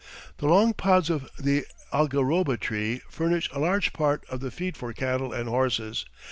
[0.37, 1.63] The long pods of the
[1.93, 6.05] algaroba tree furnish a large part of the feed for cattle and horses.